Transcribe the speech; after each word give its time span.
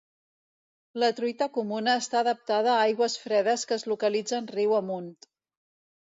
La 1.01 1.09
truita 1.17 1.47
comuna 1.57 1.93
està 2.03 2.17
adaptada 2.21 2.71
a 2.75 2.77
aigües 2.85 3.17
fredes 3.25 3.65
que 3.73 3.77
es 3.81 3.85
localitzen 3.91 4.49
riu 4.55 4.73
amunt. 4.79 5.13